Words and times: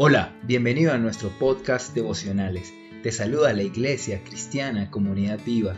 Hola, 0.00 0.32
bienvenido 0.44 0.92
a 0.92 0.98
nuestro 0.98 1.28
podcast 1.40 1.92
devocionales. 1.92 2.72
Te 3.02 3.10
saluda 3.10 3.52
la 3.52 3.64
Iglesia 3.64 4.22
Cristiana 4.22 4.92
Comunidad 4.92 5.40
Viva. 5.44 5.74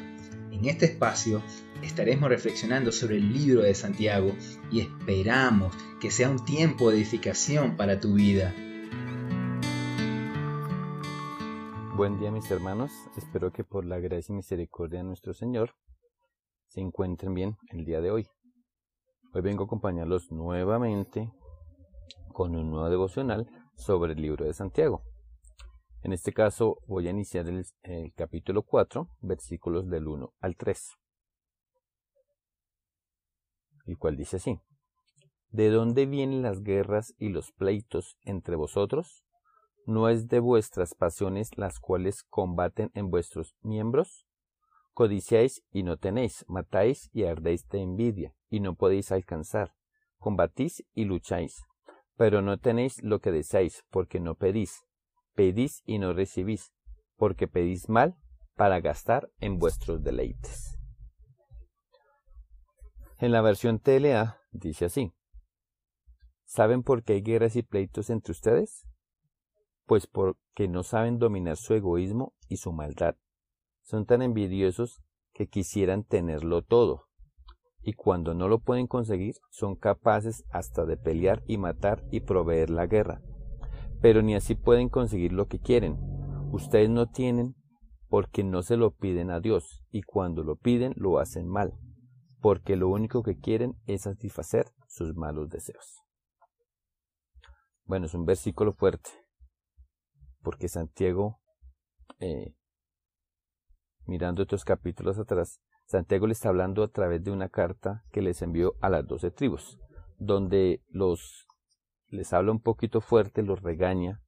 En 0.50 0.66
este 0.66 0.84
espacio 0.84 1.42
estaremos 1.82 2.28
reflexionando 2.28 2.92
sobre 2.92 3.16
el 3.16 3.32
libro 3.32 3.62
de 3.62 3.74
Santiago 3.74 4.32
y 4.70 4.80
esperamos 4.80 5.74
que 6.02 6.10
sea 6.10 6.28
un 6.28 6.44
tiempo 6.44 6.90
de 6.90 6.98
edificación 6.98 7.78
para 7.78 7.98
tu 7.98 8.12
vida. 8.12 8.54
Buen 11.96 12.20
día 12.20 12.30
mis 12.30 12.50
hermanos, 12.50 12.92
espero 13.16 13.54
que 13.54 13.64
por 13.64 13.86
la 13.86 14.00
gracia 14.00 14.34
y 14.34 14.36
misericordia 14.36 14.98
de 14.98 15.04
nuestro 15.04 15.32
Señor 15.32 15.76
se 16.66 16.82
encuentren 16.82 17.32
bien 17.32 17.56
el 17.70 17.86
día 17.86 18.02
de 18.02 18.10
hoy. 18.10 18.26
Hoy 19.32 19.40
vengo 19.40 19.62
a 19.62 19.66
acompañarlos 19.66 20.30
nuevamente 20.30 21.32
con 22.34 22.54
un 22.54 22.70
nuevo 22.70 22.90
devocional 22.90 23.48
sobre 23.80 24.12
el 24.12 24.22
libro 24.22 24.44
de 24.44 24.52
Santiago. 24.52 25.02
En 26.02 26.12
este 26.12 26.32
caso 26.32 26.78
voy 26.86 27.08
a 27.08 27.10
iniciar 27.10 27.46
el, 27.48 28.12
capítulo 28.14 28.62
4, 28.62 29.08
versículos 29.20 29.88
del 29.88 30.06
1 30.06 30.32
al 30.40 30.56
3, 30.56 30.96
el 33.86 33.98
cual 33.98 34.16
dice 34.16 34.36
así. 34.36 34.60
¿De 35.48 35.68
dónde 35.70 36.06
vienen 36.06 36.42
las 36.42 36.62
guerras 36.62 37.14
y 37.18 37.30
los 37.30 37.52
pleitos 37.52 38.16
entre 38.22 38.54
vosotros? 38.54 39.24
¿No 39.84 40.08
es 40.08 40.28
de 40.28 40.38
vuestras 40.38 40.94
pasiones 40.94 41.58
las 41.58 41.80
cuales 41.80 42.22
combaten 42.22 42.90
en 42.94 43.10
vuestros 43.10 43.56
miembros? 43.62 44.26
Codiciáis 44.92 45.62
y 45.72 45.82
no 45.82 45.96
tenéis, 45.96 46.44
matáis 46.48 47.10
y 47.12 47.24
ardéis 47.24 47.66
de 47.68 47.82
envidia, 47.82 48.34
y 48.48 48.60
no 48.60 48.74
podéis 48.74 49.10
alcanzar, 49.10 49.74
combatís 50.18 50.84
y 50.94 51.04
lucháis 51.04 51.64
pero 52.20 52.42
no 52.42 52.58
tenéis 52.58 53.02
lo 53.02 53.20
que 53.20 53.32
deseáis, 53.32 53.82
porque 53.88 54.20
no 54.20 54.34
pedís. 54.34 54.84
Pedís 55.34 55.82
y 55.86 55.98
no 55.98 56.12
recibís, 56.12 56.70
porque 57.16 57.48
pedís 57.48 57.88
mal 57.88 58.14
para 58.56 58.78
gastar 58.80 59.30
en 59.40 59.58
vuestros 59.58 60.02
deleites. 60.02 60.78
En 63.16 63.32
la 63.32 63.40
versión 63.40 63.78
TLA 63.78 64.38
dice 64.52 64.84
así. 64.84 65.14
¿Saben 66.44 66.82
por 66.82 67.04
qué 67.04 67.14
hay 67.14 67.22
guerras 67.22 67.56
y 67.56 67.62
pleitos 67.62 68.10
entre 68.10 68.32
ustedes? 68.32 68.86
Pues 69.86 70.06
porque 70.06 70.68
no 70.68 70.82
saben 70.82 71.18
dominar 71.18 71.56
su 71.56 71.72
egoísmo 71.72 72.34
y 72.50 72.58
su 72.58 72.70
maldad. 72.70 73.16
Son 73.80 74.04
tan 74.04 74.20
envidiosos 74.20 75.00
que 75.32 75.48
quisieran 75.48 76.04
tenerlo 76.04 76.60
todo 76.60 77.08
y 77.82 77.94
cuando 77.94 78.34
no 78.34 78.48
lo 78.48 78.58
pueden 78.58 78.86
conseguir 78.86 79.34
son 79.50 79.74
capaces 79.74 80.44
hasta 80.50 80.84
de 80.84 80.96
pelear 80.96 81.42
y 81.46 81.58
matar 81.58 82.04
y 82.10 82.20
proveer 82.20 82.70
la 82.70 82.86
guerra. 82.86 83.22
Pero 84.00 84.22
ni 84.22 84.34
así 84.34 84.54
pueden 84.54 84.88
conseguir 84.88 85.32
lo 85.32 85.46
que 85.46 85.60
quieren. 85.60 85.98
Ustedes 86.52 86.90
no 86.90 87.06
tienen 87.06 87.54
porque 88.08 88.42
no 88.42 88.62
se 88.62 88.76
lo 88.76 88.90
piden 88.90 89.30
a 89.30 89.40
Dios 89.40 89.84
y 89.90 90.02
cuando 90.02 90.42
lo 90.42 90.56
piden 90.56 90.92
lo 90.96 91.18
hacen 91.18 91.48
mal, 91.48 91.74
porque 92.40 92.76
lo 92.76 92.88
único 92.88 93.22
que 93.22 93.38
quieren 93.38 93.76
es 93.86 94.02
satisfacer 94.02 94.66
sus 94.88 95.14
malos 95.14 95.48
deseos. 95.48 96.02
Bueno, 97.84 98.06
es 98.06 98.14
un 98.14 98.24
versículo 98.24 98.72
fuerte, 98.72 99.10
porque 100.42 100.68
Santiago, 100.68 101.40
eh, 102.18 102.54
mirando 104.06 104.42
estos 104.42 104.64
capítulos 104.64 105.18
atrás, 105.18 105.60
Santiago 105.90 106.28
le 106.28 106.34
está 106.34 106.50
hablando 106.50 106.84
a 106.84 106.88
través 106.88 107.24
de 107.24 107.32
una 107.32 107.48
carta 107.48 108.04
que 108.12 108.22
les 108.22 108.42
envió 108.42 108.76
a 108.80 108.88
las 108.88 109.04
doce 109.08 109.32
tribus, 109.32 109.76
donde 110.18 110.84
los 110.88 111.48
les 112.06 112.32
habla 112.32 112.52
un 112.52 112.60
poquito 112.60 113.00
fuerte, 113.00 113.42
los 113.42 113.60
regaña 113.60 114.22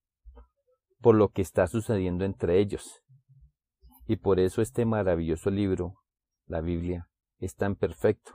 por 1.00 1.14
lo 1.14 1.28
que 1.28 1.40
está 1.40 1.68
sucediendo 1.68 2.24
entre 2.24 2.58
ellos. 2.58 3.04
Y 4.08 4.16
por 4.16 4.40
eso 4.40 4.60
este 4.60 4.84
maravilloso 4.84 5.50
libro, 5.50 5.94
la 6.46 6.62
Biblia, 6.62 7.06
es 7.38 7.54
tan 7.54 7.76
perfecto, 7.76 8.32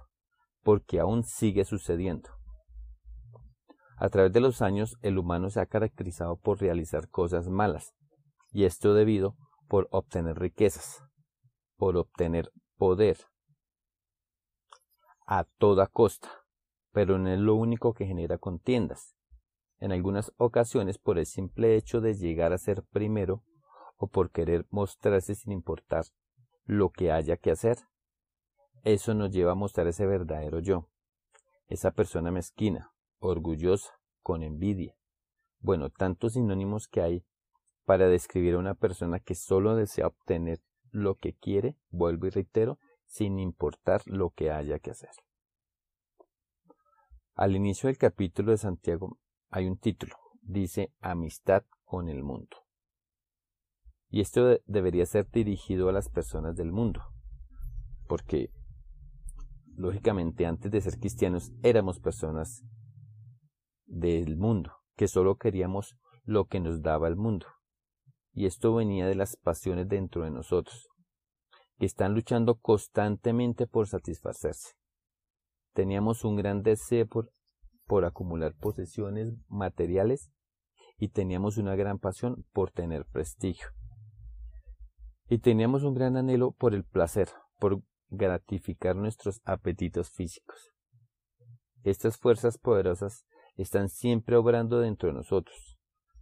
porque 0.64 1.02
aún 1.02 1.26
sigue 1.26 1.66
sucediendo. 1.66 2.30
A 3.98 4.08
través 4.08 4.32
de 4.32 4.40
los 4.40 4.62
años, 4.62 4.96
el 5.02 5.18
humano 5.18 5.50
se 5.50 5.60
ha 5.60 5.66
caracterizado 5.66 6.38
por 6.38 6.62
realizar 6.62 7.10
cosas 7.10 7.50
malas, 7.50 7.94
y 8.52 8.64
esto 8.64 8.94
debido 8.94 9.36
por 9.68 9.90
obtener 9.92 10.40
riquezas, 10.40 11.04
por 11.76 11.98
obtener 11.98 12.54
poder 12.78 13.18
a 15.26 15.44
toda 15.44 15.88
costa, 15.88 16.30
pero 16.92 17.18
no 17.18 17.30
es 17.30 17.40
lo 17.40 17.56
único 17.56 17.94
que 17.94 18.06
genera 18.06 18.38
contiendas. 18.38 19.16
En 19.80 19.92
algunas 19.92 20.32
ocasiones 20.38 20.98
por 20.98 21.20
el 21.20 21.26
simple 21.26 21.76
hecho 21.76 22.02
de 22.02 22.16
llegar 22.16 22.54
a 22.54 22.58
ser 22.58 22.84
primero 22.84 23.44
o 23.98 24.08
por 24.08 24.32
querer 24.32 24.66
mostrarse 24.70 25.36
sin 25.36 25.52
importar 25.52 26.06
lo 26.66 26.90
que 26.92 27.12
haya 27.12 27.38
que 27.38 27.52
hacer. 27.52 27.78
Eso 28.84 29.14
nos 29.14 29.32
lleva 29.32 29.52
a 29.52 29.56
mostrar 29.56 29.88
ese 29.88 30.06
verdadero 30.06 30.60
yo, 30.60 30.90
esa 31.68 31.92
persona 31.92 32.32
mezquina, 32.32 32.94
orgullosa, 33.20 33.92
con 34.22 34.44
envidia. 34.44 34.96
Bueno, 35.60 35.90
tantos 35.90 36.34
sinónimos 36.34 36.88
que 36.88 37.02
hay 37.02 37.26
para 37.86 38.08
describir 38.08 38.56
a 38.56 38.60
una 38.60 38.76
persona 38.76 39.20
que 39.20 39.36
solo 39.36 39.76
desea 39.76 40.08
obtener 40.08 40.62
lo 40.98 41.16
que 41.16 41.34
quiere, 41.34 41.78
vuelvo 41.90 42.28
y 42.28 42.32
reitero, 42.32 42.80
sin 43.06 43.40
importar 43.40 44.02
lo 44.06 44.32
que 44.32 44.52
haya 44.52 44.80
que 44.80 44.92
hacer. 44.92 45.12
Al 47.36 47.56
inicio 47.56 47.88
del 47.88 47.98
capítulo 47.98 48.52
de 48.52 48.58
Santiago 48.58 49.20
hay 49.50 49.68
un 49.68 49.78
título, 49.78 50.16
dice 50.42 50.92
Amistad 51.00 51.64
con 51.84 52.10
el 52.10 52.24
mundo. 52.24 52.58
Y 54.10 54.22
esto 54.22 54.60
debería 54.66 55.06
ser 55.06 55.30
dirigido 55.30 55.88
a 55.88 55.92
las 55.92 56.10
personas 56.10 56.56
del 56.56 56.72
mundo, 56.72 57.04
porque 58.08 58.50
lógicamente 59.76 60.48
antes 60.48 60.72
de 60.72 60.82
ser 60.82 61.00
cristianos 61.00 61.52
éramos 61.62 62.00
personas 62.00 62.64
del 63.86 64.36
mundo, 64.36 64.72
que 64.96 65.08
solo 65.08 65.36
queríamos 65.36 65.96
lo 66.24 66.46
que 66.46 66.60
nos 66.60 66.82
daba 66.82 67.08
el 67.08 67.16
mundo 67.16 67.48
y 68.38 68.46
esto 68.46 68.76
venía 68.76 69.08
de 69.08 69.16
las 69.16 69.36
pasiones 69.36 69.90
dentro 69.90 70.24
de 70.24 70.30
nosotros, 70.30 70.90
que 71.80 71.88
están 71.88 72.14
luchando 72.14 72.60
constantemente 72.60 73.66
por 73.66 73.88
satisfacerse. 73.88 74.74
Teníamos 75.74 76.24
un 76.24 76.36
gran 76.36 76.62
deseo 76.62 77.08
por, 77.08 77.32
por 77.88 78.06
acumular 78.06 78.54
posesiones 78.54 79.34
materiales 79.48 80.30
y 81.00 81.10
teníamos 81.10 81.58
una 81.58 81.76
gran 81.76 81.98
pasión 81.98 82.46
por 82.54 82.70
tener 82.70 83.08
prestigio. 83.08 83.70
Y 85.28 85.40
teníamos 85.40 85.82
un 85.82 85.96
gran 85.96 86.16
anhelo 86.16 86.52
por 86.52 86.76
el 86.76 86.84
placer, 86.84 87.30
por 87.58 87.82
gratificar 88.10 88.96
nuestros 88.96 89.42
apetitos 89.46 90.12
físicos. 90.12 90.76
Estas 91.82 92.18
fuerzas 92.18 92.60
poderosas 92.60 93.26
están 93.56 93.90
siempre 93.90 94.36
obrando 94.36 94.80
dentro 94.80 95.10
de 95.10 95.16
nosotros, 95.16 95.77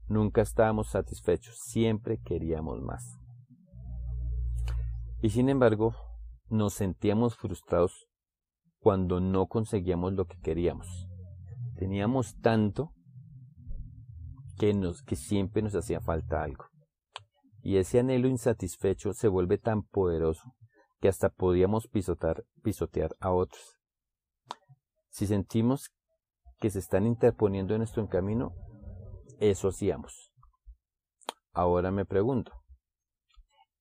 Nunca 0.08 0.42
estábamos 0.42 0.90
satisfechos, 0.90 1.58
siempre 1.58 2.20
queríamos 2.20 2.82
más. 2.82 3.18
Y 5.22 5.30
sin 5.32 5.50
embargo, 5.50 5.96
nos 6.50 6.74
sentíamos 6.74 7.36
frustrados 7.36 8.08
cuando 8.80 9.20
no 9.20 9.48
conseguíamos 9.48 10.14
lo 10.14 10.26
que 10.26 10.38
queríamos. 10.38 11.08
Teníamos 11.76 12.40
tanto 12.42 12.94
que, 14.58 14.74
nos, 14.74 15.02
que 15.02 15.16
siempre 15.16 15.64
nos 15.64 15.76
hacía 15.76 16.02
falta 16.02 16.44
algo. 16.44 16.66
Y 17.62 17.78
ese 17.78 18.00
anhelo 18.00 18.28
insatisfecho 18.28 19.14
se 19.14 19.28
vuelve 19.28 19.58
tan 19.58 19.82
poderoso 19.82 20.54
que 21.02 21.08
hasta 21.08 21.30
podíamos 21.30 21.88
pisotar, 21.88 22.44
pisotear 22.62 23.16
a 23.20 23.32
otros. 23.32 23.80
Si 25.10 25.26
sentimos 25.26 25.90
que 26.60 26.70
se 26.70 26.80
están 26.80 27.08
interponiendo 27.08 27.74
en 27.74 27.80
nuestro 27.80 28.08
camino, 28.08 28.54
eso 29.40 29.70
hacíamos. 29.70 30.32
Ahora 31.52 31.92
me 31.92 32.06
pregunto, 32.06 32.52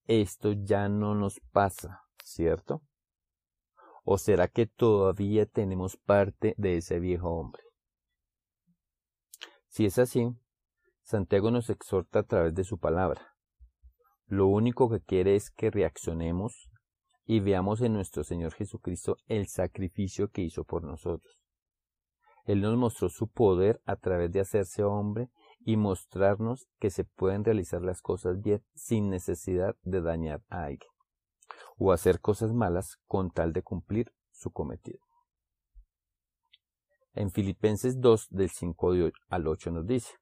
esto 0.06 0.52
ya 0.52 0.88
no 0.88 1.14
nos 1.14 1.40
pasa, 1.52 2.02
¿cierto? 2.22 2.82
¿O 4.04 4.18
será 4.18 4.48
que 4.48 4.66
todavía 4.66 5.46
tenemos 5.46 5.96
parte 5.96 6.54
de 6.58 6.76
ese 6.76 7.00
viejo 7.00 7.30
hombre? 7.30 7.62
Si 9.68 9.86
es 9.86 9.98
así, 9.98 10.30
Santiago 11.02 11.50
nos 11.50 11.68
exhorta 11.68 12.20
a 12.20 12.22
través 12.22 12.54
de 12.54 12.64
su 12.64 12.78
palabra. 12.78 13.34
Lo 14.26 14.46
único 14.46 14.88
que 14.88 15.00
quiere 15.00 15.36
es 15.36 15.50
que 15.50 15.70
reaccionemos 15.70 16.70
y 17.24 17.40
veamos 17.40 17.80
en 17.80 17.94
nuestro 17.94 18.24
Señor 18.24 18.52
Jesucristo 18.52 19.16
el 19.26 19.48
sacrificio 19.48 20.28
que 20.28 20.42
hizo 20.42 20.64
por 20.64 20.84
nosotros. 20.84 21.40
Él 22.44 22.60
nos 22.60 22.76
mostró 22.76 23.08
su 23.08 23.28
poder 23.28 23.80
a 23.86 23.96
través 23.96 24.30
de 24.32 24.40
hacerse 24.40 24.84
hombre 24.84 25.30
y 25.64 25.76
mostrarnos 25.76 26.68
que 26.78 26.90
se 26.90 27.04
pueden 27.04 27.44
realizar 27.44 27.82
las 27.82 28.02
cosas 28.02 28.40
bien 28.40 28.62
sin 28.74 29.10
necesidad 29.10 29.76
de 29.82 30.02
dañar 30.02 30.42
a 30.48 30.64
alguien 30.64 30.90
o 31.76 31.92
hacer 31.92 32.20
cosas 32.20 32.52
malas 32.52 32.98
con 33.06 33.30
tal 33.30 33.52
de 33.52 33.62
cumplir 33.62 34.12
su 34.30 34.50
cometido. 34.50 35.00
En 37.14 37.30
Filipenses 37.30 38.00
2 38.00 38.28
del 38.30 38.50
5 38.50 38.92
al 39.28 39.46
8 39.46 39.70
nos 39.70 39.86
dice, 39.86 40.12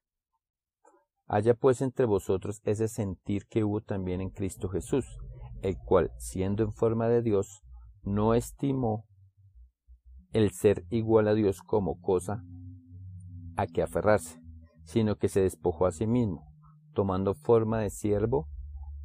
Haya 1.25 1.55
pues 1.55 1.81
entre 1.81 2.05
vosotros 2.05 2.61
ese 2.63 2.87
sentir 2.87 3.47
que 3.47 3.63
hubo 3.63 3.81
también 3.81 4.21
en 4.21 4.29
Cristo 4.29 4.69
Jesús, 4.69 5.05
el 5.61 5.77
cual, 5.77 6.11
siendo 6.17 6.63
en 6.63 6.73
forma 6.73 7.07
de 7.07 7.21
Dios, 7.21 7.63
no 8.03 8.33
estimó 8.33 9.05
el 10.33 10.51
ser 10.51 10.85
igual 10.89 11.27
a 11.27 11.33
Dios 11.33 11.61
como 11.61 11.99
cosa 12.01 12.43
a 13.55 13.67
que 13.67 13.81
aferrarse, 13.81 14.42
sino 14.85 15.17
que 15.17 15.29
se 15.29 15.41
despojó 15.41 15.85
a 15.85 15.91
sí 15.91 16.07
mismo, 16.07 16.51
tomando 16.93 17.33
forma 17.33 17.79
de 17.79 17.89
siervo, 17.89 18.47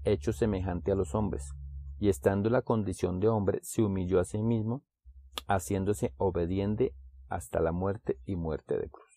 hecho 0.04 0.32
semejante 0.32 0.92
a 0.92 0.94
los 0.94 1.14
hombres, 1.14 1.52
y 1.98 2.08
estando 2.08 2.48
en 2.48 2.54
la 2.54 2.62
condición 2.62 3.20
de 3.20 3.28
hombre, 3.28 3.60
se 3.62 3.82
humilló 3.82 4.20
a 4.20 4.24
sí 4.24 4.42
mismo, 4.42 4.84
haciéndose 5.46 6.14
obediente 6.16 6.94
hasta 7.28 7.60
la 7.60 7.72
muerte 7.72 8.18
y 8.24 8.36
muerte 8.36 8.78
de 8.78 8.88
cruz. 8.88 9.08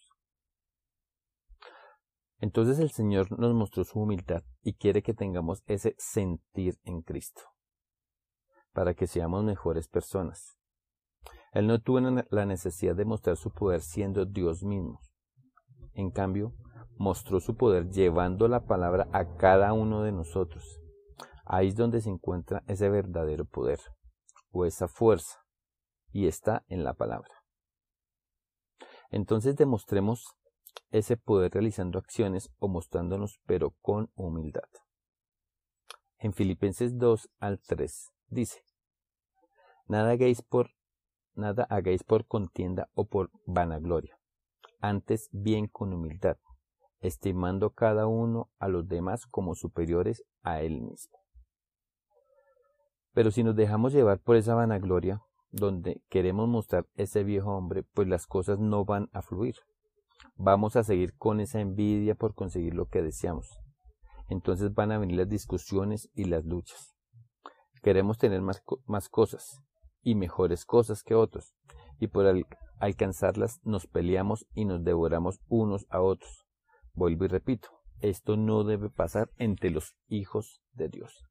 Entonces 2.40 2.80
el 2.80 2.90
Señor 2.90 3.40
nos 3.40 3.54
mostró 3.54 3.84
su 3.84 4.00
humildad 4.00 4.44
y 4.64 4.74
quiere 4.74 5.04
que 5.04 5.14
tengamos 5.14 5.64
ese 5.68 5.96
sentir 6.00 6.80
en 6.84 7.04
Cristo, 7.04 7.42
para 8.74 8.96
que 8.96 9.06
seamos 9.06 9.44
mejores 9.44 9.88
personas. 9.88 10.58
Él 11.54 11.68
no 11.68 11.80
tuvo 11.80 12.00
la 12.00 12.46
necesidad 12.46 12.96
de 12.96 13.06
mostrar 13.06 13.38
su 13.38 13.52
poder 13.52 13.82
siendo 13.82 14.26
Dios 14.26 14.64
mismo. 14.64 15.02
En 15.94 16.12
cambio, 16.12 16.54
mostró 16.98 17.40
su 17.40 17.56
poder 17.56 17.90
llevando 17.90 18.48
la 18.48 18.66
palabra 18.66 19.08
a 19.12 19.36
cada 19.38 19.74
uno 19.74 20.04
de 20.04 20.12
nosotros. 20.12 20.80
Ahí 21.46 21.70
es 21.70 21.76
donde 21.76 22.02
se 22.02 22.10
encuentra 22.10 22.64
ese 22.68 22.90
verdadero 22.90 23.46
poder 23.46 23.80
o 24.52 24.66
esa 24.66 24.88
fuerza 24.88 25.40
y 26.12 26.28
está 26.28 26.64
en 26.68 26.84
la 26.84 26.94
palabra. 26.94 27.32
Entonces 29.10 29.56
demostremos 29.56 30.36
ese 30.92 31.18
poder 31.18 31.54
realizando 31.54 32.00
acciones 32.00 32.50
o 32.60 32.68
mostrándonos 32.68 33.40
pero 33.46 33.72
con 33.82 34.12
humildad. 34.16 34.70
En 36.18 36.34
Filipenses 36.34 36.98
2 36.98 37.30
al 37.40 37.60
3 37.60 38.12
dice, 38.28 38.64
nada 39.88 40.12
hagáis 40.12 40.42
por 40.42 40.70
nada 41.34 41.64
hagáis 41.70 42.04
por 42.04 42.28
contienda 42.28 42.90
o 42.94 43.06
por 43.06 43.32
vanagloria, 43.46 44.20
antes 44.82 45.30
bien 45.32 45.68
con 45.68 45.94
humildad, 45.94 46.38
estimando 47.00 47.70
cada 47.72 48.08
uno 48.08 48.50
a 48.60 48.68
los 48.68 48.88
demás 48.88 49.26
como 49.28 49.56
superiores 49.56 50.24
a 50.44 50.62
él 50.62 50.82
mismo. 50.82 51.18
Pero 53.14 53.32
si 53.32 53.44
nos 53.44 53.56
dejamos 53.56 53.94
llevar 53.94 54.20
por 54.20 54.36
esa 54.36 54.56
vanagloria, 54.56 55.22
donde 55.52 56.02
queremos 56.10 56.48
mostrar 56.48 56.88
ese 56.96 57.24
viejo 57.24 57.52
hombre, 57.52 57.84
pues 57.84 58.08
las 58.08 58.26
cosas 58.26 58.60
no 58.60 58.86
van 58.86 59.10
a 59.12 59.22
fluir. 59.22 59.56
Vamos 60.36 60.76
a 60.76 60.84
seguir 60.84 61.16
con 61.18 61.40
esa 61.42 61.60
envidia 61.60 62.16
por 62.16 62.34
conseguir 62.34 62.74
lo 62.74 62.88
que 62.88 63.02
deseamos. 63.02 63.60
Entonces 64.30 64.74
van 64.74 64.92
a 64.92 64.98
venir 64.98 65.18
las 65.18 65.30
discusiones 65.30 66.10
y 66.14 66.24
las 66.24 66.46
luchas. 66.46 66.96
Queremos 67.84 68.18
tener 68.18 68.42
más, 68.42 68.64
más 68.86 69.10
cosas 69.10 69.62
y 70.02 70.16
mejores 70.16 70.66
cosas 70.66 71.04
que 71.04 71.16
otros, 71.16 71.54
y 72.02 72.08
por 72.08 72.26
alcanzarlas 72.80 73.62
nos 73.64 73.86
peleamos 73.86 74.48
y 74.56 74.66
nos 74.66 74.84
devoramos 74.84 75.40
unos 75.48 75.86
a 75.90 76.02
otros. 76.02 76.48
Vuelvo 76.94 77.26
y 77.26 77.28
repito, 77.28 77.70
esto 78.00 78.36
no 78.36 78.64
debe 78.64 78.90
pasar 78.90 79.30
entre 79.38 79.70
los 79.70 79.96
hijos 80.08 80.62
de 80.74 80.90
Dios. 80.90 81.24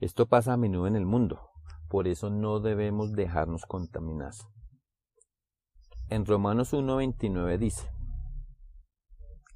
Esto 0.00 0.26
pasa 0.26 0.54
a 0.54 0.56
menudo 0.56 0.88
en 0.88 0.96
el 0.96 1.06
mundo, 1.06 1.40
por 1.88 2.08
eso 2.08 2.30
no 2.30 2.58
debemos 2.58 3.12
dejarnos 3.12 3.64
contaminar. 3.64 4.32
En 6.08 6.26
Romanos 6.26 6.72
1.29 6.72 7.56
dice, 7.56 7.88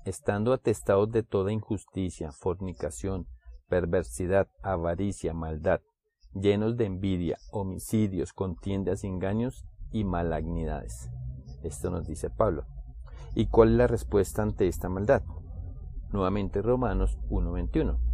estando 0.04 0.52
atestados 0.52 1.10
de 1.10 1.24
toda 1.24 1.52
injusticia, 1.52 2.30
fornicación, 2.30 3.26
perversidad, 3.68 4.48
avaricia, 4.62 5.34
maldad, 5.34 5.80
llenos 6.34 6.76
de 6.76 6.86
envidia, 6.86 7.38
homicidios, 7.50 8.32
contiendas, 8.32 9.04
engaños 9.04 9.64
y 9.92 10.04
malagnidades. 10.04 11.10
Esto 11.62 11.90
nos 11.90 12.06
dice 12.06 12.30
Pablo. 12.30 12.64
¿Y 13.34 13.46
cuál 13.46 13.70
es 13.70 13.76
la 13.76 13.86
respuesta 13.86 14.42
ante 14.42 14.68
esta 14.68 14.88
maldad? 14.88 15.22
Nuevamente 16.12 16.62
Romanos 16.62 17.18
1.21 17.28 18.10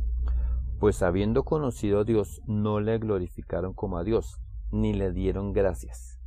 pues 0.79 1.03
habiendo 1.03 1.45
conocido 1.45 2.01
a 2.01 2.05
Dios 2.05 2.43
no 2.47 2.81
le 2.81 2.99
glorificaron 2.99 3.73
como 3.73 3.99
a 3.99 4.05
Dios, 4.05 4.39
ni 4.71 4.93
le 4.93 5.13
dieron 5.13 5.53
gracias, 5.53 6.19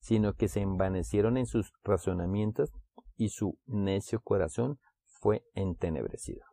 sino 0.00 0.34
que 0.34 0.48
se 0.48 0.60
envanecieron 0.60 1.36
en 1.36 1.46
sus 1.46 1.72
razonamientos 1.82 2.72
y 3.16 3.30
su 3.30 3.58
necio 3.66 4.20
corazón 4.20 4.78
fue 5.04 5.44
entenebrecido. 5.54 6.44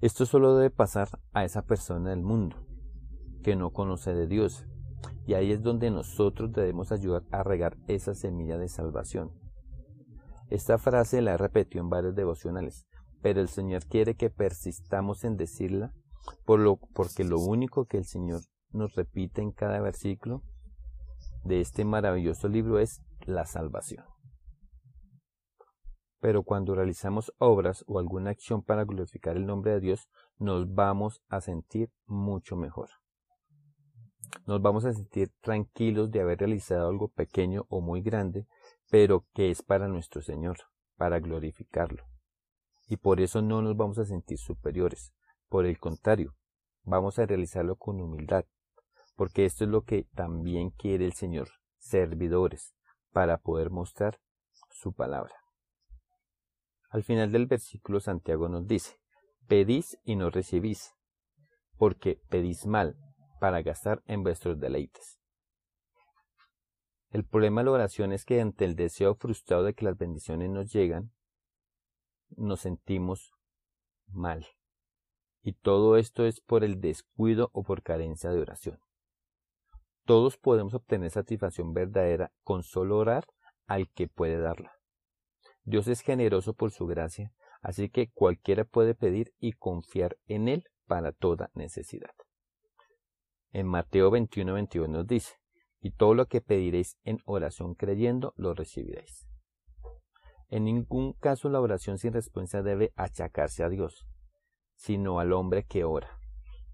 Esto 0.00 0.26
solo 0.26 0.56
debe 0.56 0.70
pasar 0.70 1.08
a 1.32 1.44
esa 1.44 1.62
persona 1.62 2.10
del 2.10 2.22
mundo 2.22 2.56
que 3.44 3.54
no 3.54 3.70
conoce 3.70 4.14
de 4.14 4.26
Dios, 4.26 4.66
y 5.26 5.34
ahí 5.34 5.52
es 5.52 5.62
donde 5.62 5.90
nosotros 5.90 6.50
debemos 6.52 6.90
ayudar 6.90 7.22
a 7.30 7.42
regar 7.42 7.76
esa 7.86 8.14
semilla 8.14 8.58
de 8.58 8.68
salvación. 8.68 9.30
Esta 10.48 10.78
frase 10.78 11.22
la 11.22 11.34
he 11.34 11.36
repetido 11.36 11.84
en 11.84 11.90
varios 11.90 12.14
devocionales, 12.14 12.86
pero 13.22 13.40
el 13.40 13.48
Señor 13.48 13.84
quiere 13.84 14.16
que 14.16 14.30
persistamos 14.30 15.24
en 15.24 15.36
decirla, 15.36 15.92
por 16.44 16.58
lo, 16.58 16.76
porque 16.94 17.22
lo 17.22 17.38
único 17.38 17.84
que 17.84 17.98
el 17.98 18.06
Señor 18.06 18.40
nos 18.70 18.94
repite 18.94 19.42
en 19.42 19.52
cada 19.52 19.78
versículo 19.80 20.42
de 21.44 21.60
este 21.60 21.84
maravilloso 21.84 22.48
libro 22.48 22.78
es 22.78 23.02
la 23.26 23.44
salvación. 23.44 24.04
Pero 26.20 26.42
cuando 26.42 26.74
realizamos 26.74 27.30
obras 27.36 27.84
o 27.86 27.98
alguna 27.98 28.30
acción 28.30 28.62
para 28.62 28.84
glorificar 28.84 29.36
el 29.36 29.44
nombre 29.44 29.72
de 29.72 29.80
Dios, 29.80 30.08
nos 30.38 30.74
vamos 30.74 31.22
a 31.28 31.42
sentir 31.42 31.90
mucho 32.06 32.56
mejor. 32.56 32.88
Nos 34.46 34.60
vamos 34.62 34.84
a 34.84 34.92
sentir 34.92 35.30
tranquilos 35.40 36.10
de 36.10 36.20
haber 36.20 36.38
realizado 36.38 36.88
algo 36.88 37.08
pequeño 37.08 37.66
o 37.68 37.80
muy 37.80 38.02
grande, 38.02 38.46
pero 38.90 39.26
que 39.34 39.50
es 39.50 39.62
para 39.62 39.88
nuestro 39.88 40.22
Señor, 40.22 40.58
para 40.96 41.20
glorificarlo 41.20 42.04
y 42.88 42.96
por 42.96 43.20
eso 43.20 43.42
no 43.42 43.62
nos 43.62 43.76
vamos 43.76 43.98
a 43.98 44.04
sentir 44.04 44.38
superiores. 44.38 45.12
Por 45.48 45.66
el 45.66 45.78
contrario, 45.78 46.34
vamos 46.82 47.18
a 47.18 47.26
realizarlo 47.26 47.76
con 47.76 48.00
humildad, 48.00 48.44
porque 49.16 49.44
esto 49.44 49.64
es 49.64 49.70
lo 49.70 49.82
que 49.82 50.04
también 50.14 50.70
quiere 50.70 51.04
el 51.04 51.14
Señor, 51.14 51.48
servidores, 51.78 52.74
para 53.12 53.38
poder 53.38 53.70
mostrar 53.70 54.20
su 54.70 54.92
palabra. 54.92 55.34
Al 56.90 57.02
final 57.02 57.32
del 57.32 57.46
versículo 57.46 58.00
Santiago 58.00 58.48
nos 58.48 58.66
dice, 58.66 59.00
pedís 59.48 59.98
y 60.04 60.16
no 60.16 60.30
recibís, 60.30 60.94
porque 61.76 62.20
pedís 62.28 62.66
mal 62.66 62.96
para 63.44 63.60
gastar 63.60 64.02
en 64.06 64.22
vuestros 64.22 64.58
deleites. 64.58 65.20
El 67.10 67.26
problema 67.26 67.60
de 67.60 67.66
la 67.66 67.72
oración 67.72 68.10
es 68.14 68.24
que 68.24 68.40
ante 68.40 68.64
el 68.64 68.74
deseo 68.74 69.16
frustrado 69.16 69.64
de 69.64 69.74
que 69.74 69.84
las 69.84 69.98
bendiciones 69.98 70.48
nos 70.48 70.72
llegan, 70.72 71.12
nos 72.30 72.60
sentimos 72.60 73.32
mal. 74.06 74.46
Y 75.42 75.52
todo 75.52 75.98
esto 75.98 76.24
es 76.24 76.40
por 76.40 76.64
el 76.64 76.80
descuido 76.80 77.50
o 77.52 77.64
por 77.64 77.82
carencia 77.82 78.30
de 78.30 78.40
oración. 78.40 78.78
Todos 80.06 80.38
podemos 80.38 80.72
obtener 80.72 81.10
satisfacción 81.10 81.74
verdadera 81.74 82.32
con 82.44 82.62
solo 82.62 82.96
orar 82.96 83.26
al 83.66 83.90
que 83.90 84.08
puede 84.08 84.38
darla. 84.38 84.72
Dios 85.64 85.86
es 85.88 86.00
generoso 86.00 86.54
por 86.54 86.70
su 86.70 86.86
gracia, 86.86 87.34
así 87.60 87.90
que 87.90 88.10
cualquiera 88.10 88.64
puede 88.64 88.94
pedir 88.94 89.34
y 89.38 89.52
confiar 89.52 90.16
en 90.28 90.48
Él 90.48 90.64
para 90.86 91.12
toda 91.12 91.50
necesidad. 91.52 92.14
En 93.54 93.68
Mateo 93.68 94.10
21, 94.10 94.52
21 94.52 94.88
nos 94.92 95.06
dice, 95.06 95.36
y 95.80 95.92
todo 95.92 96.14
lo 96.14 96.26
que 96.26 96.40
pediréis 96.40 96.98
en 97.04 97.20
oración 97.24 97.76
creyendo, 97.76 98.34
lo 98.36 98.52
recibiréis. 98.52 99.28
En 100.48 100.64
ningún 100.64 101.12
caso 101.12 101.48
la 101.48 101.60
oración 101.60 101.98
sin 101.98 102.12
respuesta 102.12 102.64
debe 102.64 102.92
achacarse 102.96 103.62
a 103.62 103.68
Dios, 103.68 104.08
sino 104.74 105.20
al 105.20 105.32
hombre 105.32 105.62
que 105.62 105.84
ora. 105.84 106.18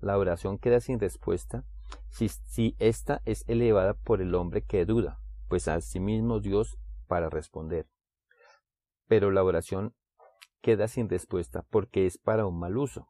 La 0.00 0.16
oración 0.16 0.56
queda 0.56 0.80
sin 0.80 0.98
respuesta 0.98 1.66
si, 2.08 2.30
si 2.30 2.76
ésta 2.78 3.20
es 3.26 3.46
elevada 3.46 3.92
por 3.92 4.22
el 4.22 4.34
hombre 4.34 4.62
que 4.62 4.86
duda, 4.86 5.20
pues 5.48 5.68
mismo 6.00 6.40
Dios 6.40 6.78
para 7.06 7.28
responder. 7.28 7.90
Pero 9.06 9.30
la 9.30 9.44
oración 9.44 9.94
queda 10.62 10.88
sin 10.88 11.10
respuesta 11.10 11.62
porque 11.68 12.06
es 12.06 12.16
para 12.16 12.46
un 12.46 12.58
mal 12.58 12.78
uso. 12.78 13.06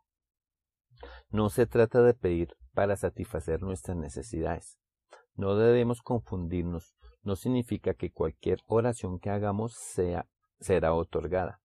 No 1.30 1.50
se 1.50 1.66
trata 1.66 2.02
de 2.02 2.14
pedir 2.14 2.54
para 2.74 2.96
satisfacer 2.96 3.62
nuestras 3.62 3.96
necesidades. 3.96 4.78
No 5.34 5.56
debemos 5.56 6.02
confundirnos. 6.02 6.96
No 7.22 7.36
significa 7.36 7.94
que 7.94 8.10
cualquier 8.10 8.60
oración 8.66 9.18
que 9.18 9.30
hagamos 9.30 9.74
sea 9.74 10.26
será 10.58 10.94
otorgada. 10.94 11.60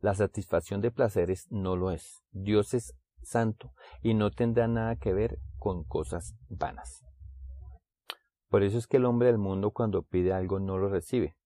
La 0.00 0.14
satisfacción 0.14 0.80
de 0.80 0.90
placeres 0.90 1.46
no 1.50 1.76
lo 1.76 1.90
es. 1.90 2.22
Dios 2.30 2.74
es 2.74 2.94
santo 3.22 3.72
y 4.02 4.14
no 4.14 4.30
tendrá 4.30 4.66
nada 4.66 4.96
que 4.96 5.12
ver 5.12 5.38
con 5.58 5.84
cosas 5.84 6.34
vanas. 6.48 7.04
Por 8.48 8.62
eso 8.62 8.78
es 8.78 8.86
que 8.86 8.96
el 8.96 9.04
hombre 9.04 9.28
del 9.28 9.38
mundo 9.38 9.70
cuando 9.70 10.02
pide 10.02 10.32
algo 10.32 10.58
no 10.58 10.78
lo 10.78 10.88
recibe, 10.88 11.36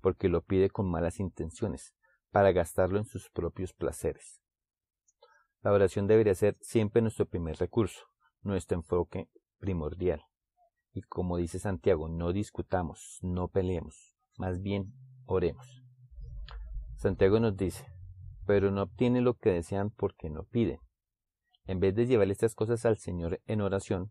porque 0.00 0.28
lo 0.28 0.42
pide 0.42 0.70
con 0.70 0.90
malas 0.90 1.20
intenciones, 1.20 1.94
para 2.30 2.52
gastarlo 2.52 2.98
en 2.98 3.04
sus 3.04 3.30
propios 3.30 3.72
placeres. 3.72 4.40
La 5.62 5.72
oración 5.72 6.06
debería 6.06 6.34
ser 6.34 6.56
siempre 6.60 7.02
nuestro 7.02 7.26
primer 7.26 7.56
recurso, 7.56 8.00
nuestro 8.42 8.76
enfoque 8.76 9.28
primordial. 9.58 10.22
Y 10.92 11.02
como 11.02 11.36
dice 11.36 11.58
Santiago, 11.58 12.08
no 12.08 12.32
discutamos, 12.32 13.18
no 13.22 13.48
peleemos, 13.48 14.16
más 14.36 14.62
bien 14.62 14.92
oremos. 15.26 15.82
Santiago 16.96 17.40
nos 17.40 17.56
dice, 17.56 17.86
pero 18.46 18.70
no 18.70 18.82
obtienen 18.82 19.24
lo 19.24 19.34
que 19.34 19.50
desean 19.50 19.90
porque 19.90 20.30
no 20.30 20.44
piden. 20.44 20.80
En 21.66 21.80
vez 21.80 21.94
de 21.94 22.06
llevar 22.06 22.30
estas 22.30 22.54
cosas 22.54 22.86
al 22.86 22.96
Señor 22.96 23.40
en 23.46 23.60
oración, 23.60 24.10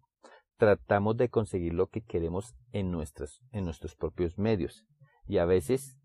tratamos 0.58 1.18
de 1.18 1.30
conseguir 1.30 1.74
lo 1.74 1.88
que 1.88 2.02
queremos 2.02 2.56
en, 2.72 2.94
en 3.52 3.66
nuestros 3.66 3.96
propios 3.96 4.38
medios 4.38 4.86
y 5.28 5.38
a 5.40 5.46
veces 5.46 5.98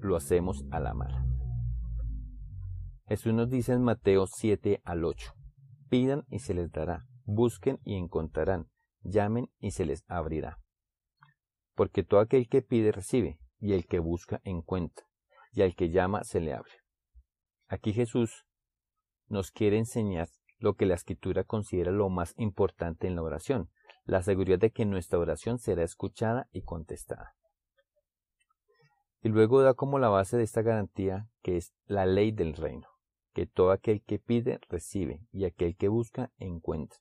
lo 0.00 0.16
hacemos 0.16 0.64
a 0.70 0.80
la 0.80 0.94
mala. 0.94 1.39
Jesús 3.10 3.34
nos 3.34 3.50
dice 3.50 3.72
en 3.72 3.82
Mateo 3.82 4.28
7 4.28 4.82
al 4.84 5.04
8, 5.04 5.32
pidan 5.88 6.24
y 6.30 6.38
se 6.38 6.54
les 6.54 6.70
dará, 6.70 7.08
busquen 7.24 7.80
y 7.82 7.96
encontrarán, 7.96 8.70
llamen 9.02 9.50
y 9.58 9.72
se 9.72 9.84
les 9.84 10.04
abrirá. 10.06 10.60
Porque 11.74 12.04
todo 12.04 12.20
aquel 12.20 12.48
que 12.48 12.62
pide 12.62 12.92
recibe, 12.92 13.40
y 13.58 13.72
el 13.72 13.88
que 13.88 13.98
busca 13.98 14.40
encuentra, 14.44 15.04
y 15.50 15.62
al 15.62 15.74
que 15.74 15.90
llama 15.90 16.22
se 16.22 16.38
le 16.38 16.54
abre. 16.54 16.70
Aquí 17.66 17.92
Jesús 17.92 18.46
nos 19.26 19.50
quiere 19.50 19.76
enseñar 19.76 20.28
lo 20.60 20.74
que 20.74 20.86
la 20.86 20.94
escritura 20.94 21.42
considera 21.42 21.90
lo 21.90 22.10
más 22.10 22.32
importante 22.36 23.08
en 23.08 23.16
la 23.16 23.22
oración, 23.22 23.70
la 24.04 24.22
seguridad 24.22 24.60
de 24.60 24.70
que 24.70 24.86
nuestra 24.86 25.18
oración 25.18 25.58
será 25.58 25.82
escuchada 25.82 26.48
y 26.52 26.62
contestada. 26.62 27.34
Y 29.20 29.30
luego 29.30 29.62
da 29.62 29.74
como 29.74 29.98
la 29.98 30.10
base 30.10 30.36
de 30.36 30.44
esta 30.44 30.62
garantía 30.62 31.28
que 31.42 31.56
es 31.56 31.74
la 31.86 32.06
ley 32.06 32.30
del 32.30 32.54
reino, 32.54 32.86
que 33.40 33.46
todo 33.46 33.70
aquel 33.70 34.02
que 34.02 34.18
pide 34.18 34.60
recibe, 34.68 35.22
y 35.32 35.46
aquel 35.46 35.74
que 35.74 35.88
busca 35.88 36.30
encuentra, 36.36 36.98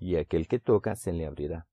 y 0.00 0.16
aquel 0.16 0.48
que 0.48 0.58
toca 0.58 0.96
se 0.96 1.12
le 1.12 1.26
abrirá. 1.26 1.68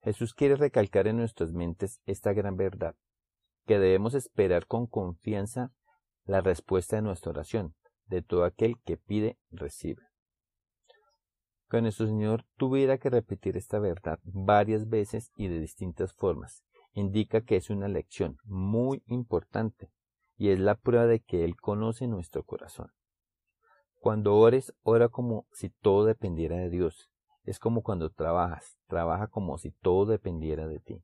Jesús 0.00 0.32
quiere 0.32 0.56
recalcar 0.56 1.06
en 1.06 1.18
nuestras 1.18 1.52
mentes 1.52 2.00
esta 2.06 2.32
gran 2.32 2.56
verdad, 2.56 2.94
que 3.66 3.78
debemos 3.78 4.14
esperar 4.14 4.66
con 4.66 4.86
confianza 4.86 5.74
la 6.24 6.40
respuesta 6.40 6.96
de 6.96 7.02
nuestra 7.02 7.32
oración, 7.32 7.74
de 8.06 8.22
todo 8.22 8.44
aquel 8.44 8.80
que 8.82 8.96
pide, 8.96 9.36
recibe. 9.50 10.02
Que 11.68 11.82
nuestro 11.82 12.06
Señor 12.06 12.46
tuviera 12.56 12.96
que 12.96 13.10
repetir 13.10 13.58
esta 13.58 13.78
verdad 13.78 14.20
varias 14.22 14.88
veces 14.88 15.32
y 15.36 15.48
de 15.48 15.60
distintas 15.60 16.14
formas, 16.14 16.64
indica 16.94 17.42
que 17.42 17.56
es 17.56 17.68
una 17.68 17.88
lección 17.88 18.38
muy 18.44 19.02
importante 19.04 19.90
y 20.36 20.50
es 20.50 20.60
la 20.60 20.74
prueba 20.74 21.06
de 21.06 21.20
que 21.20 21.44
Él 21.44 21.56
conoce 21.56 22.06
nuestro 22.06 22.44
corazón. 22.44 22.90
Cuando 24.00 24.36
ores, 24.36 24.72
ora 24.82 25.08
como 25.08 25.46
si 25.52 25.70
todo 25.70 26.04
dependiera 26.04 26.56
de 26.56 26.70
Dios. 26.70 27.10
Es 27.44 27.58
como 27.58 27.82
cuando 27.82 28.10
trabajas, 28.10 28.76
trabaja 28.86 29.28
como 29.28 29.58
si 29.58 29.70
todo 29.70 30.06
dependiera 30.06 30.68
de 30.68 30.80
ti. 30.80 31.02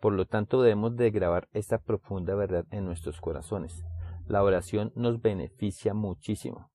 Por 0.00 0.14
lo 0.14 0.24
tanto, 0.24 0.62
debemos 0.62 0.96
de 0.96 1.10
grabar 1.10 1.48
esta 1.52 1.78
profunda 1.78 2.34
verdad 2.34 2.64
en 2.70 2.86
nuestros 2.86 3.20
corazones. 3.20 3.84
La 4.26 4.42
oración 4.42 4.92
nos 4.94 5.20
beneficia 5.20 5.92
muchísimo. 5.92 6.70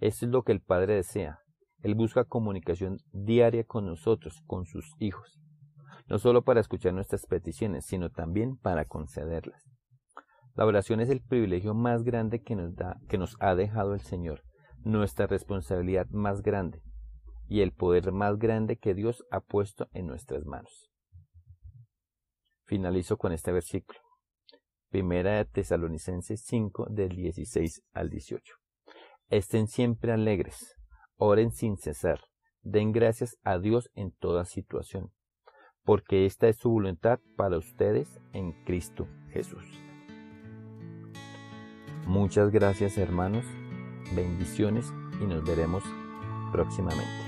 Esto 0.00 0.26
es 0.26 0.32
lo 0.32 0.42
que 0.42 0.52
el 0.52 0.60
Padre 0.60 0.94
desea. 0.94 1.38
Él 1.82 1.94
busca 1.94 2.24
comunicación 2.24 2.98
diaria 3.12 3.64
con 3.64 3.86
nosotros, 3.86 4.42
con 4.46 4.64
sus 4.64 4.94
hijos. 4.98 5.38
No 6.08 6.18
solo 6.18 6.42
para 6.42 6.60
escuchar 6.60 6.94
nuestras 6.94 7.26
peticiones, 7.26 7.84
sino 7.86 8.10
también 8.10 8.56
para 8.56 8.84
concederlas. 8.84 9.67
La 10.58 10.66
oración 10.66 10.98
es 10.98 11.08
el 11.08 11.20
privilegio 11.20 11.72
más 11.72 12.02
grande 12.02 12.42
que 12.42 12.56
nos, 12.56 12.74
da, 12.74 12.98
que 13.08 13.16
nos 13.16 13.36
ha 13.38 13.54
dejado 13.54 13.94
el 13.94 14.00
Señor, 14.00 14.42
nuestra 14.80 15.28
responsabilidad 15.28 16.08
más 16.10 16.42
grande 16.42 16.82
y 17.46 17.60
el 17.60 17.70
poder 17.70 18.10
más 18.10 18.40
grande 18.40 18.76
que 18.76 18.92
Dios 18.92 19.24
ha 19.30 19.38
puesto 19.38 19.86
en 19.92 20.06
nuestras 20.08 20.46
manos. 20.46 20.90
Finalizo 22.64 23.18
con 23.18 23.30
este 23.30 23.52
versículo. 23.52 24.00
Primera 24.90 25.36
de 25.36 25.44
Tesalonicenses 25.44 26.42
5 26.44 26.88
del 26.90 27.10
16 27.10 27.84
al 27.92 28.10
18. 28.10 28.42
Estén 29.28 29.68
siempre 29.68 30.10
alegres, 30.10 30.74
oren 31.18 31.52
sin 31.52 31.76
cesar, 31.76 32.18
den 32.62 32.90
gracias 32.90 33.36
a 33.44 33.60
Dios 33.60 33.90
en 33.94 34.10
toda 34.10 34.44
situación, 34.44 35.12
porque 35.84 36.26
esta 36.26 36.48
es 36.48 36.56
su 36.56 36.70
voluntad 36.70 37.20
para 37.36 37.58
ustedes 37.58 38.18
en 38.32 38.64
Cristo 38.64 39.06
Jesús. 39.30 39.87
Muchas 42.08 42.50
gracias 42.50 42.96
hermanos, 42.96 43.44
bendiciones 44.16 44.86
y 45.20 45.26
nos 45.26 45.44
veremos 45.44 45.82
próximamente. 46.50 47.27